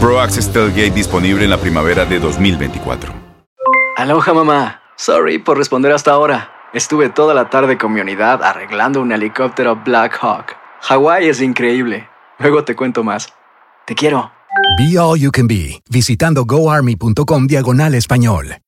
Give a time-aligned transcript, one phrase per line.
[0.00, 3.12] Pro Access Tailgate disponible en la primavera de 2024.
[3.96, 4.80] Aloha mamá.
[4.96, 6.50] Sorry por responder hasta ahora.
[6.72, 10.54] Estuve toda la tarde con mi unidad arreglando un helicóptero Black Hawk.
[10.82, 12.08] Hawái es increíble.
[12.38, 13.28] Luego te cuento más.
[13.86, 14.30] Te quiero.
[14.78, 18.58] Be All You Can Be, visitando goarmy.com diagonal español.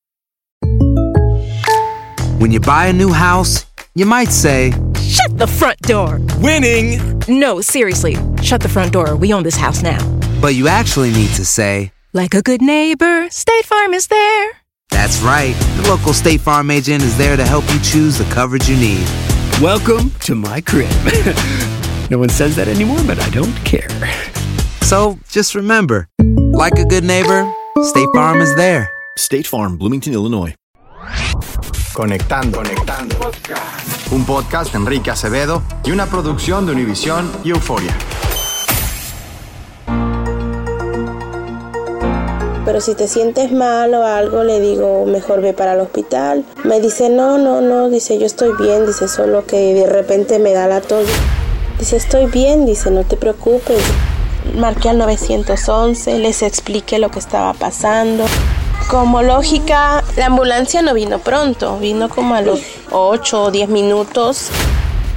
[2.40, 6.20] When you buy a new house, you might say, Shut the front door!
[6.40, 6.98] Winning!
[7.28, 8.16] No, seriously.
[8.42, 9.14] Shut the front door.
[9.14, 9.98] We own this house now.
[10.40, 14.52] But you actually need to say, Like a good neighbor, State Farm is there.
[14.90, 15.54] That's right.
[15.76, 19.06] The local State Farm agent is there to help you choose the coverage you need.
[19.60, 20.90] Welcome to my crib.
[22.10, 23.88] no one says that anymore, but I don't care.
[24.82, 26.08] So just remember,
[26.52, 27.52] like a good neighbor,
[27.82, 28.90] State Farm is there.
[29.16, 30.54] State Farm, Bloomington, Illinois.
[31.92, 32.58] Conectando.
[32.58, 33.16] Conectando.
[34.12, 37.94] Un podcast de Enrique Acevedo y una producción de Univisión y Euforia.
[42.70, 46.44] Pero si te sientes mal o algo, le digo, mejor ve para el hospital.
[46.62, 50.52] Me dice, no, no, no, dice, yo estoy bien, dice, solo que de repente me
[50.52, 51.04] da la tos.
[51.80, 53.82] Dice, estoy bien, dice, no te preocupes.
[54.54, 58.24] Marqué al 911, les expliqué lo que estaba pasando.
[58.88, 62.60] Como lógica, la ambulancia no vino pronto, vino como a los
[62.92, 64.50] 8 o 10 minutos.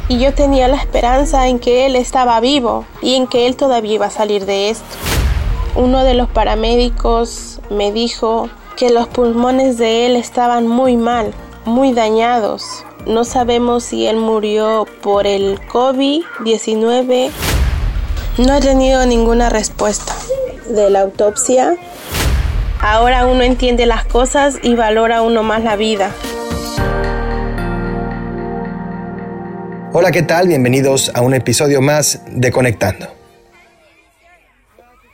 [0.09, 3.93] Y yo tenía la esperanza en que él estaba vivo y en que él todavía
[3.93, 4.83] iba a salir de esto.
[5.75, 11.33] Uno de los paramédicos me dijo que los pulmones de él estaban muy mal,
[11.65, 12.85] muy dañados.
[13.05, 17.31] No sabemos si él murió por el COVID-19.
[18.37, 20.13] No he tenido ninguna respuesta
[20.69, 21.75] de la autopsia.
[22.79, 26.11] Ahora uno entiende las cosas y valora uno más la vida.
[29.95, 30.47] Hola, ¿qué tal?
[30.47, 33.07] Bienvenidos a un episodio más de Conectando.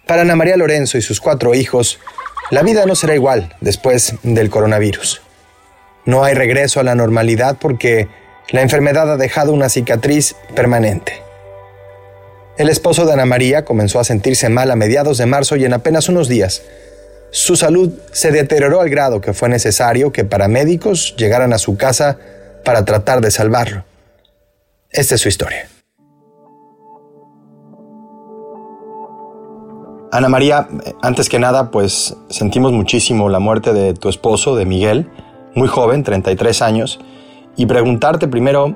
[0.07, 1.99] Para Ana María Lorenzo y sus cuatro hijos,
[2.51, 5.21] la vida no será igual después del coronavirus.
[6.05, 8.07] No hay regreso a la normalidad porque
[8.49, 11.21] la enfermedad ha dejado una cicatriz permanente.
[12.57, 15.73] El esposo de Ana María comenzó a sentirse mal a mediados de marzo y en
[15.73, 16.63] apenas unos días
[17.31, 22.17] su salud se deterioró al grado que fue necesario que paramédicos llegaran a su casa
[22.65, 23.85] para tratar de salvarlo.
[24.89, 25.69] Esta es su historia.
[30.11, 30.67] Ana María,
[31.01, 35.07] antes que nada, pues sentimos muchísimo la muerte de tu esposo, de Miguel,
[35.53, 36.99] muy joven, 33 años,
[37.55, 38.75] y preguntarte primero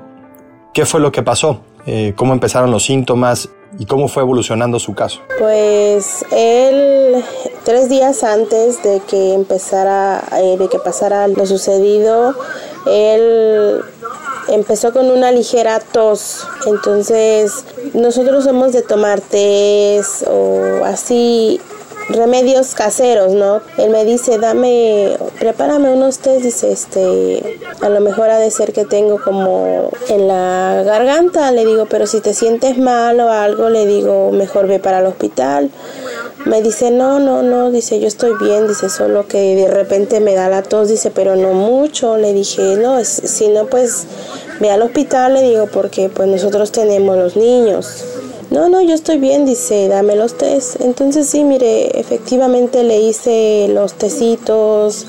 [0.72, 3.48] qué fue lo que pasó, eh, cómo empezaron los síntomas
[3.80, 5.20] y cómo fue evolucionando su caso.
[5.40, 7.24] Pues él,
[7.64, 12.34] tres días antes de que empezara, eh, de que pasara lo sucedido,
[12.86, 13.80] él
[14.48, 16.46] empezó con una ligera tos.
[16.66, 21.60] Entonces, nosotros somos de tomar tés o así
[22.08, 23.60] remedios caseros, ¿no?
[23.78, 28.72] Él me dice, dame, prepárame unos tés, dice, este, a lo mejor ha de ser
[28.72, 33.70] que tengo como en la garganta, le digo, pero si te sientes mal o algo,
[33.70, 35.70] le digo, mejor ve para el hospital.
[36.44, 40.34] Me dice, no, no, no, dice, yo estoy bien, dice, solo que de repente me
[40.34, 42.18] da la tos, dice, pero no mucho.
[42.18, 44.04] Le dije, no, si no, pues
[44.60, 48.04] ve al hospital, le digo, porque pues nosotros tenemos los niños.
[48.50, 50.80] No, no, yo estoy bien, dice, dame los test.
[50.80, 55.06] Entonces sí, mire, efectivamente le hice los tecitos,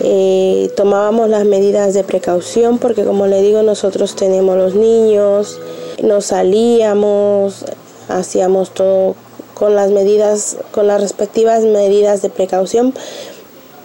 [0.00, 5.58] eh, tomábamos las medidas de precaución, porque como le digo, nosotros tenemos los niños,
[6.02, 7.64] nos salíamos,
[8.08, 9.16] hacíamos todo
[9.58, 12.94] con las medidas, con las respectivas medidas de precaución,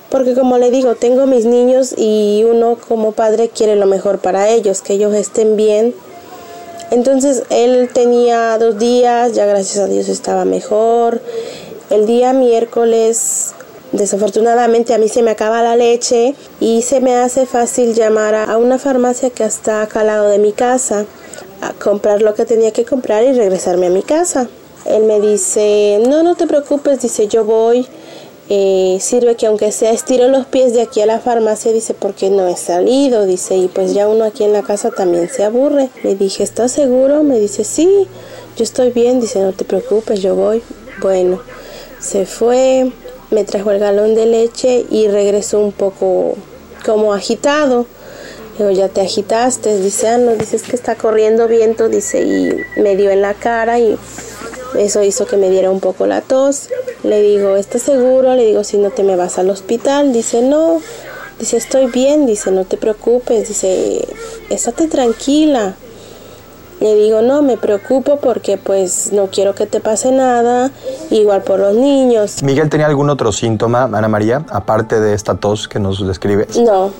[0.09, 4.49] porque como le digo, tengo mis niños y uno como padre quiere lo mejor para
[4.49, 5.95] ellos, que ellos estén bien.
[6.91, 11.21] Entonces él tenía dos días, ya gracias a Dios estaba mejor.
[11.89, 13.55] El día miércoles
[13.93, 18.57] Desafortunadamente a mí se me acaba la leche y se me hace fácil llamar a
[18.57, 21.05] una farmacia que está acá al lado de mi casa
[21.61, 24.49] a comprar lo que tenía que comprar y regresarme a mi casa.
[24.85, 27.87] Él me dice, no, no te preocupes, dice, yo voy.
[28.49, 32.29] Eh, sirve que aunque sea estiro los pies de aquí a la farmacia, dice, porque
[32.29, 35.89] no he salido, dice, y pues ya uno aquí en la casa también se aburre.
[36.03, 37.23] Le dije, ¿estás seguro?
[37.23, 38.07] Me dice, sí,
[38.57, 40.61] yo estoy bien, dice, no te preocupes, yo voy.
[41.01, 41.41] Bueno,
[41.99, 42.91] se fue,
[43.31, 46.35] me trajo el galón de leche y regresó un poco
[46.85, 47.85] como agitado.
[48.57, 52.95] Digo, ya te agitaste, dice, ah, no, dices que está corriendo viento, dice, y me
[52.95, 53.97] dio en la cara y
[54.77, 56.69] eso hizo que me diera un poco la tos.
[57.03, 58.35] Le digo, ¿estás seguro?
[58.35, 60.13] Le digo, si no te me vas al hospital.
[60.13, 60.81] Dice, no.
[61.39, 62.25] Dice, estoy bien.
[62.25, 63.47] Dice, no te preocupes.
[63.47, 64.07] Dice,
[64.49, 65.75] estate tranquila.
[66.79, 70.69] Le digo, no, me preocupo porque pues no quiero que te pase nada,
[71.11, 72.43] igual por los niños.
[72.43, 76.57] ¿Miguel tenía algún otro síntoma, Ana María, aparte de esta tos que nos describes?
[76.57, 76.91] No,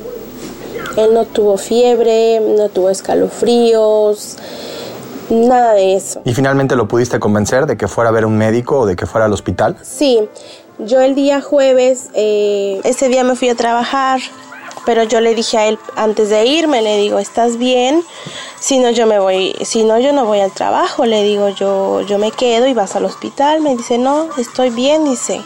[0.96, 4.38] él no tuvo fiebre, no tuvo escalofríos,
[5.34, 6.22] nada de eso.
[6.26, 9.06] ¿Y finalmente lo pudiste convencer de que fuera a ver un médico o de que
[9.06, 9.78] fuera al hospital?
[9.82, 10.22] Sí,
[10.80, 14.20] yo el día jueves, eh, ese día me fui a trabajar,
[14.86, 18.04] pero yo le dije a él antes de irme, le digo, ¿estás bien?
[18.60, 22.02] Si no, yo me voy, si no, yo no voy al trabajo, le digo, yo,
[22.02, 23.62] yo me quedo y vas al hospital.
[23.62, 25.42] Me dice, no, estoy bien, dice.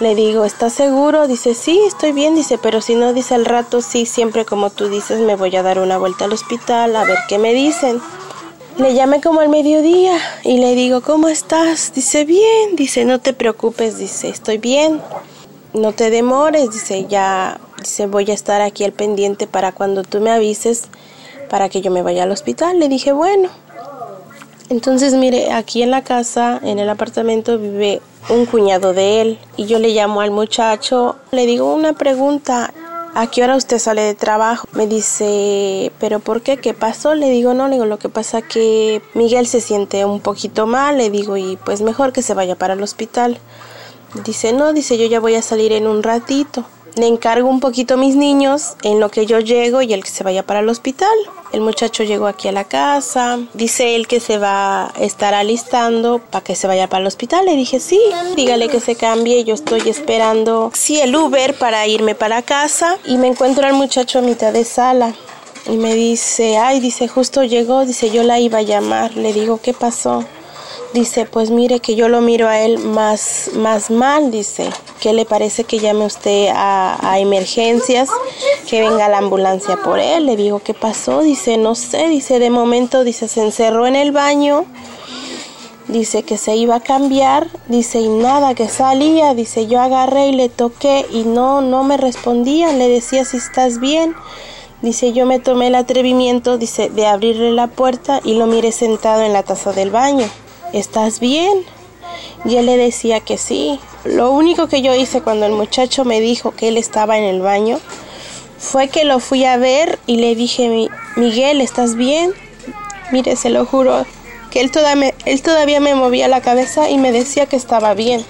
[0.00, 1.26] Le digo, ¿estás seguro?
[1.26, 4.88] Dice, sí, estoy bien, dice, pero si no, dice al rato, sí, siempre como tú
[4.88, 8.00] dices, me voy a dar una vuelta al hospital a ver qué me dicen.
[8.78, 11.92] Le llamé como al mediodía y le digo, ¿cómo estás?
[11.94, 15.00] Dice, bien, dice, no te preocupes, dice, estoy bien,
[15.74, 20.20] no te demores, dice, ya, dice, voy a estar aquí al pendiente para cuando tú
[20.20, 20.84] me avises
[21.50, 22.78] para que yo me vaya al hospital.
[22.78, 23.48] Le dije, bueno.
[24.68, 29.38] Entonces, mire, aquí en la casa, en el apartamento, vive un cuñado de él.
[29.56, 32.72] Y yo le llamo al muchacho, le digo una pregunta.
[33.18, 34.68] ¿A qué hora usted sale de trabajo?
[34.74, 36.58] Me dice, ¿pero por qué?
[36.58, 37.16] ¿Qué pasó?
[37.16, 40.98] Le digo, no, le digo, lo que pasa que Miguel se siente un poquito mal,
[40.98, 43.40] le digo, y pues mejor que se vaya para el hospital.
[44.24, 46.64] Dice, no, dice, yo ya voy a salir en un ratito
[46.98, 50.10] le encargo un poquito a mis niños en lo que yo llego y el que
[50.10, 51.16] se vaya para el hospital.
[51.52, 56.18] El muchacho llegó aquí a la casa, dice él que se va a estar alistando
[56.18, 57.46] para que se vaya para el hospital.
[57.46, 58.00] Le dije, sí,
[58.36, 63.16] dígale que se cambie, yo estoy esperando, sí, el Uber para irme para casa y
[63.16, 65.14] me encuentro al muchacho a mitad de sala.
[65.66, 69.16] Y me dice, ay, dice, justo llegó, dice, yo la iba a llamar.
[69.16, 70.24] Le digo, ¿qué pasó?
[70.94, 74.70] Dice, pues mire que yo lo miro a él más, más mal, dice.
[75.00, 78.08] ¿Qué le parece que llame usted a, emergencias?
[78.68, 80.24] Que venga la ambulancia por él.
[80.24, 81.20] Le digo, ¿qué pasó?
[81.20, 84.64] Dice, no sé, dice, de momento, dice, se encerró en el baño.
[85.88, 90.32] Dice que se iba a cambiar, dice, y nada, que salía, dice, yo agarré y
[90.32, 94.14] le toqué y no, no me respondía, le decía si estás bien.
[94.82, 99.22] Dice, yo me tomé el atrevimiento, dice, de abrirle la puerta y lo miré sentado
[99.22, 100.28] en la taza del baño.
[100.72, 101.64] ¿Estás bien?
[102.44, 103.80] Y él le decía que sí.
[104.04, 107.40] Lo único que yo hice cuando el muchacho me dijo que él estaba en el
[107.40, 107.78] baño
[108.58, 112.32] fue que lo fui a ver y le dije, Miguel, ¿estás bien?
[113.12, 114.04] Mire, se lo juro,
[114.50, 114.70] que él,
[115.24, 118.24] él todavía me movía la cabeza y me decía que estaba bien.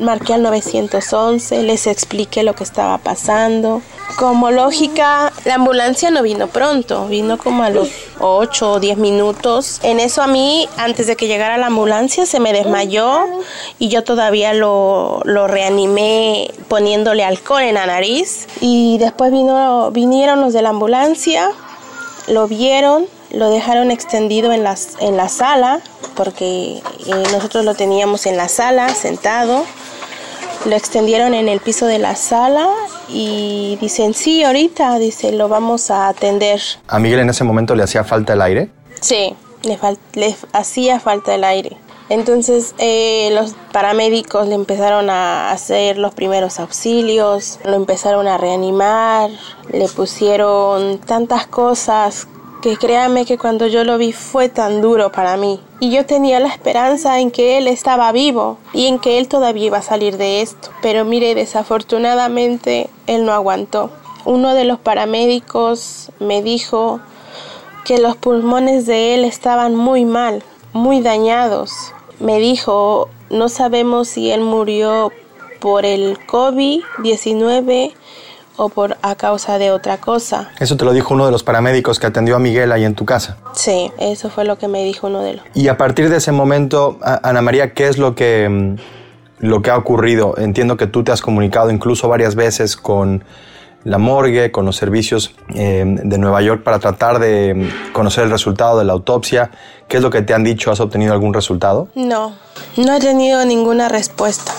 [0.00, 3.82] Marqué al 911, les expliqué lo que estaba pasando.
[4.14, 7.90] Como lógica, la ambulancia no vino pronto, vino como a los
[8.20, 9.78] 8 o 10 minutos.
[9.82, 13.26] En eso a mí, antes de que llegara la ambulancia, se me desmayó
[13.78, 18.46] y yo todavía lo, lo reanimé poniéndole alcohol en la nariz.
[18.60, 21.50] Y después vino, vinieron los de la ambulancia,
[22.26, 25.80] lo vieron, lo dejaron extendido en, las, en la sala,
[26.14, 29.66] porque eh, nosotros lo teníamos en la sala, sentado.
[30.64, 32.70] Lo extendieron en el piso de la sala
[33.08, 36.60] y dicen, sí, ahorita, dice, lo vamos a atender.
[36.88, 38.70] ¿A Miguel en ese momento le hacía falta el aire?
[39.00, 39.78] Sí, le,
[40.14, 41.76] le hacía falta el aire.
[42.08, 49.30] Entonces eh, los paramédicos le empezaron a hacer los primeros auxilios, lo empezaron a reanimar,
[49.72, 52.28] le pusieron tantas cosas
[52.66, 55.60] que créame que cuando yo lo vi fue tan duro para mí.
[55.78, 59.66] Y yo tenía la esperanza en que él estaba vivo y en que él todavía
[59.66, 60.70] iba a salir de esto.
[60.82, 63.92] Pero mire, desafortunadamente él no aguantó.
[64.24, 66.98] Uno de los paramédicos me dijo
[67.84, 70.42] que los pulmones de él estaban muy mal,
[70.72, 71.94] muy dañados.
[72.18, 75.12] Me dijo, no sabemos si él murió
[75.60, 77.92] por el COVID-19
[78.56, 80.50] o por a causa de otra cosa.
[80.58, 83.04] Eso te lo dijo uno de los paramédicos que atendió a Miguel ahí en tu
[83.04, 83.36] casa.
[83.54, 85.44] Sí, eso fue lo que me dijo uno de los.
[85.54, 88.76] Y a partir de ese momento, Ana María, ¿qué es lo que mm,
[89.38, 90.34] lo que ha ocurrido.
[90.36, 93.24] Entiendo que tú te has comunicado incluso varias veces con
[93.84, 98.78] la morgue, con los servicios eh, de Nueva York para tratar de conocer el resultado
[98.78, 99.50] de la autopsia.
[99.86, 100.72] ¿Qué es lo que te han dicho?
[100.72, 101.88] ¿Has obtenido algún resultado?
[101.94, 102.34] No,
[102.76, 104.52] no he tenido ninguna respuesta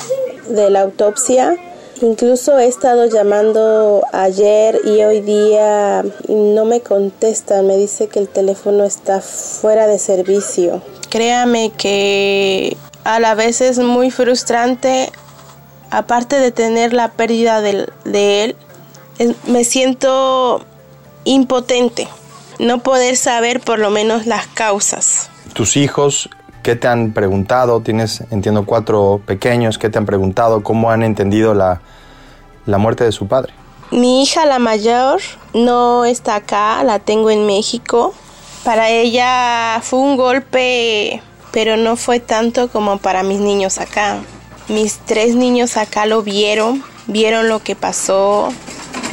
[0.50, 1.58] de la autopsia.
[2.02, 7.66] Incluso he estado llamando ayer y hoy día y no me contestan.
[7.66, 10.82] Me dice que el teléfono está fuera de servicio.
[11.10, 15.12] Créame que a la vez es muy frustrante,
[15.90, 18.56] aparte de tener la pérdida de, de él,
[19.48, 20.66] me siento
[21.24, 22.08] impotente.
[22.60, 25.30] No poder saber por lo menos las causas.
[25.54, 26.30] ¿Tus hijos
[26.68, 27.80] qué te han preguntado?
[27.80, 29.78] Tienes, entiendo, cuatro pequeños.
[29.78, 30.64] ¿Qué te han preguntado?
[30.64, 31.80] ¿Cómo han entendido la,
[32.66, 33.54] la muerte de su padre?
[33.90, 35.22] Mi hija, la mayor,
[35.54, 38.14] no está acá, la tengo en México.
[38.66, 41.22] Para ella fue un golpe,
[41.54, 44.18] pero no fue tanto como para mis niños acá.
[44.68, 48.50] Mis tres niños acá lo vieron, vieron lo que pasó,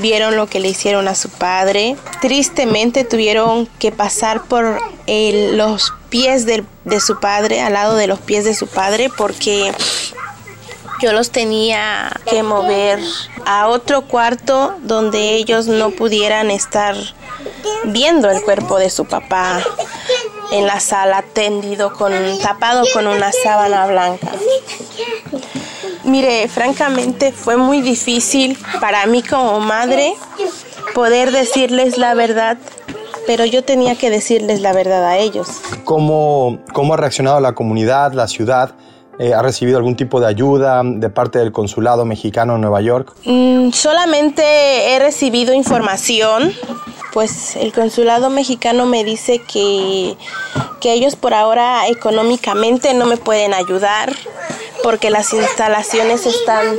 [0.00, 1.94] vieron lo que le hicieron a su padre.
[2.20, 6.64] Tristemente tuvieron que pasar por los pies de,
[7.00, 9.73] su padre, al lado de los pies de su padre, porque
[11.02, 13.00] yo los tenía que mover
[13.44, 16.94] a otro cuarto donde ellos no pudieran estar
[17.87, 19.61] viendo el cuerpo de su papá
[20.52, 24.30] en la sala tendido con tapado con una sábana blanca.
[26.04, 30.14] Mire, francamente fue muy difícil para mí como madre
[30.94, 32.56] poder decirles la verdad,
[33.26, 35.49] pero yo tenía que decirles la verdad a ellos.
[35.85, 38.75] ¿Cómo, cómo ha reaccionado la comunidad, la ciudad?
[39.19, 43.12] Eh, ¿Ha recibido algún tipo de ayuda de parte del consulado mexicano en Nueva York?
[43.25, 44.43] Mm, solamente
[44.95, 46.52] he recibido información,
[47.12, 50.16] pues el consulado mexicano me dice que,
[50.81, 54.12] que ellos por ahora económicamente no me pueden ayudar
[54.83, 56.76] porque las instalaciones están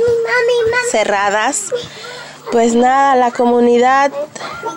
[0.90, 1.70] cerradas.
[2.52, 4.12] Pues nada, la comunidad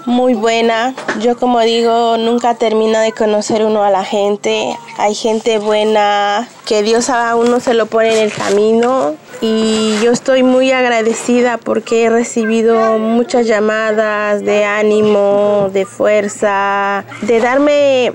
[0.06, 0.96] muy buena.
[1.20, 4.76] Yo como digo, nunca termina de conocer uno a la gente.
[4.98, 9.16] Hay gente buena, que Dios a uno se lo pone en el camino.
[9.42, 17.40] Y yo estoy muy agradecida porque he recibido muchas llamadas de ánimo, de fuerza, de
[17.40, 18.14] darme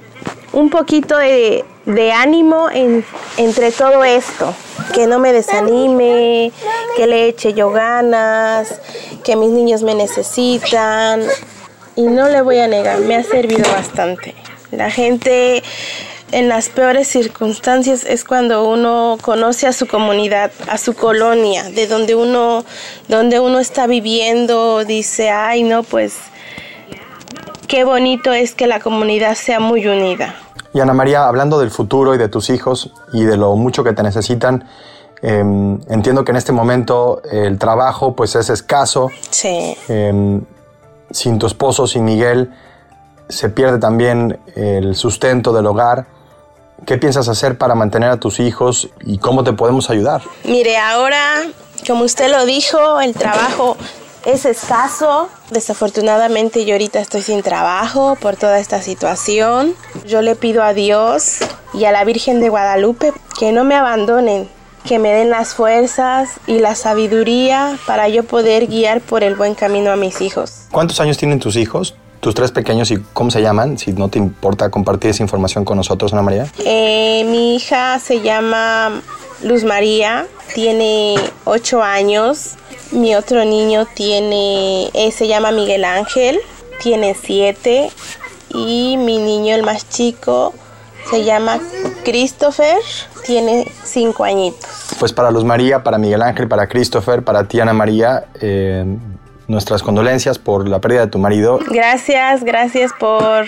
[0.52, 3.04] un poquito de, de ánimo en,
[3.36, 4.54] entre todo esto
[4.92, 6.52] que no me desanime,
[6.96, 8.80] que le eche yo ganas,
[9.22, 11.22] que mis niños me necesitan.
[11.96, 14.34] Y no le voy a negar, me ha servido bastante.
[14.72, 15.62] La gente
[16.32, 21.86] en las peores circunstancias es cuando uno conoce a su comunidad, a su colonia, de
[21.86, 22.64] donde uno,
[23.06, 26.14] donde uno está viviendo, dice, ay no, pues
[27.66, 30.34] qué bonito es que la comunidad sea muy unida.
[30.72, 33.92] Y Ana María, hablando del futuro y de tus hijos y de lo mucho que
[33.92, 34.68] te necesitan,
[35.22, 39.10] em, entiendo que en este momento el trabajo pues es escaso.
[39.30, 39.76] Sí.
[39.88, 40.42] Em,
[41.10, 42.52] sin tu esposo, sin Miguel,
[43.28, 46.06] se pierde también el sustento del hogar.
[46.86, 50.22] ¿Qué piensas hacer para mantener a tus hijos y cómo te podemos ayudar?
[50.44, 51.42] Mire, ahora,
[51.86, 53.76] como usted lo dijo, el trabajo
[54.26, 55.28] es escaso.
[55.50, 59.74] Desafortunadamente yo ahorita estoy sin trabajo por toda esta situación.
[60.06, 61.38] Yo le pido a Dios
[61.72, 64.48] y a la Virgen de Guadalupe que no me abandonen,
[64.86, 69.54] que me den las fuerzas y la sabiduría para yo poder guiar por el buen
[69.54, 70.66] camino a mis hijos.
[70.70, 71.96] ¿Cuántos años tienen tus hijos?
[72.24, 75.76] Tus tres pequeños y cómo se llaman, si no te importa compartir esa información con
[75.76, 76.46] nosotros, Ana María.
[76.64, 79.02] Eh, mi hija se llama
[79.42, 82.54] Luz María, tiene ocho años.
[82.92, 86.38] Mi otro niño tiene, eh, se llama Miguel Ángel,
[86.82, 87.90] tiene siete.
[88.48, 90.54] Y mi niño, el más chico,
[91.10, 91.60] se llama
[92.06, 92.78] Christopher,
[93.26, 94.64] tiene cinco añitos.
[94.98, 98.86] Pues para Luz María, para Miguel Ángel, para Christopher, para ti, Ana María, eh,
[99.48, 101.58] nuestras condolencias por la pérdida de tu marido.
[101.70, 103.46] Gracias, gracias por,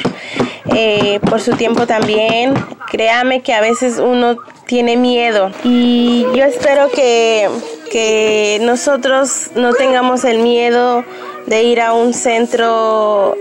[0.75, 2.55] eh, por su tiempo también.
[2.91, 4.37] Créame que a veces uno
[4.67, 7.49] tiene miedo y yo espero que,
[7.91, 11.05] que nosotros no tengamos el miedo
[11.47, 13.37] de ir a un centro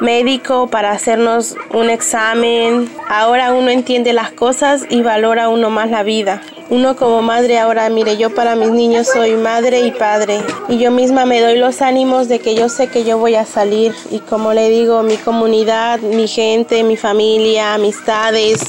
[0.00, 2.90] médico para hacernos un examen.
[3.08, 6.42] Ahora uno entiende las cosas y valora uno más la vida.
[6.68, 10.90] Uno como madre ahora, mire, yo para mis niños soy madre y padre y yo
[10.90, 14.18] misma me doy los ánimos de que yo sé que yo voy a salir y
[14.18, 18.62] como le digo, mi comunidad, mi gente, mi familia, amistades,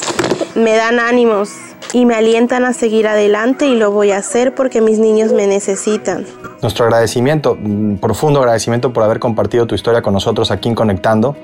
[0.54, 1.50] me dan ánimos
[1.92, 5.48] y me alientan a seguir adelante y lo voy a hacer porque mis niños me
[5.48, 6.26] necesitan.
[6.62, 11.36] Nuestro agradecimiento, mm, profundo agradecimiento por haber compartido tu historia con nosotros aquí en Conectando.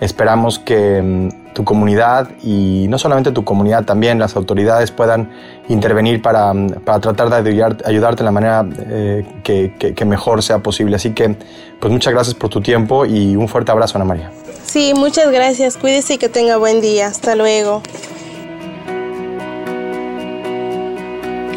[0.00, 5.30] Esperamos que mm, tu comunidad y no solamente tu comunidad, también las autoridades puedan
[5.68, 6.52] intervenir para,
[6.84, 10.96] para tratar de ayudar, ayudarte en la manera eh, que, que, que, mejor sea posible.
[10.96, 11.36] Así que,
[11.78, 14.30] pues muchas gracias por tu tiempo y un fuerte abrazo, Ana María.
[14.64, 15.76] Sí, muchas gracias.
[15.76, 17.06] Cuídese y que tenga buen día.
[17.06, 17.82] Hasta luego.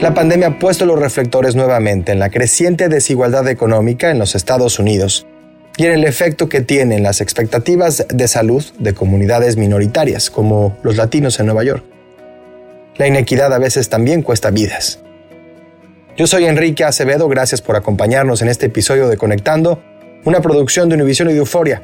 [0.01, 4.77] La pandemia ha puesto los reflectores nuevamente en la creciente desigualdad económica en los Estados
[4.79, 5.25] Unidos
[5.77, 10.97] y en el efecto que tienen las expectativas de salud de comunidades minoritarias, como los
[10.97, 11.83] latinos en Nueva York.
[12.97, 14.99] La inequidad a veces también cuesta vidas.
[16.15, 19.81] Yo soy Enrique Acevedo, gracias por acompañarnos en este episodio de Conectando,
[20.25, 21.81] una producción de Univision y de Euforia.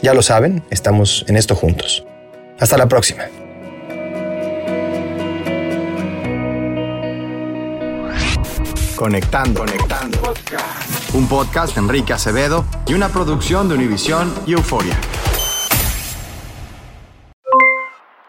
[0.00, 2.06] Ya lo saben, estamos en esto juntos.
[2.58, 3.24] Hasta la próxima.
[8.96, 10.34] Conectando, conectando.
[11.14, 14.98] Un podcast de Enrique Acevedo y una producción de Univision y Euforia.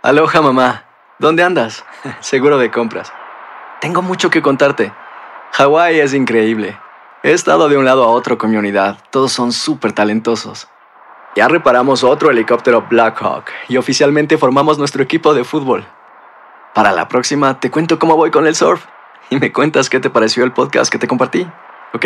[0.02, 0.86] Aloha mamá,
[1.20, 1.84] ¿dónde andas?
[2.22, 3.12] Seguro de compras.
[3.82, 4.94] Tengo mucho que contarte.
[5.54, 6.78] Hawái es increíble.
[7.24, 9.00] He estado de un lado a otro con mi unidad.
[9.10, 10.70] Todos son súper talentosos.
[11.36, 15.86] Ya reparamos otro helicóptero Blackhawk y oficialmente formamos nuestro equipo de fútbol.
[16.74, 18.86] Para la próxima te cuento cómo voy con el surf
[19.30, 21.46] y me cuentas qué te pareció el podcast que te compartí,
[21.94, 22.06] ¿ok?